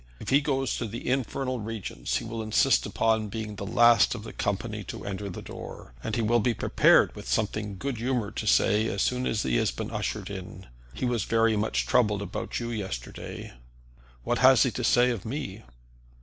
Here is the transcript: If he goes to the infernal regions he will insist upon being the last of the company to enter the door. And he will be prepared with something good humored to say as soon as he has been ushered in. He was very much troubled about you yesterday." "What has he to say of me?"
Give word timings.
If 0.19 0.29
he 0.29 0.41
goes 0.41 0.77
to 0.77 0.87
the 0.87 1.07
infernal 1.07 1.59
regions 1.59 2.15
he 2.15 2.23
will 2.25 2.41
insist 2.41 2.87
upon 2.87 3.27
being 3.29 3.55
the 3.57 3.67
last 3.67 4.15
of 4.15 4.23
the 4.23 4.33
company 4.33 4.83
to 4.85 5.05
enter 5.05 5.29
the 5.29 5.43
door. 5.43 5.93
And 6.03 6.15
he 6.15 6.23
will 6.23 6.39
be 6.39 6.55
prepared 6.55 7.15
with 7.15 7.27
something 7.29 7.77
good 7.77 7.97
humored 7.97 8.35
to 8.37 8.47
say 8.47 8.87
as 8.87 9.03
soon 9.03 9.27
as 9.27 9.43
he 9.43 9.57
has 9.57 9.69
been 9.69 9.91
ushered 9.91 10.31
in. 10.31 10.65
He 10.95 11.05
was 11.05 11.25
very 11.25 11.55
much 11.55 11.85
troubled 11.85 12.23
about 12.23 12.59
you 12.59 12.71
yesterday." 12.71 13.53
"What 14.23 14.39
has 14.39 14.63
he 14.63 14.71
to 14.71 14.83
say 14.83 15.11
of 15.11 15.23
me?" 15.23 15.61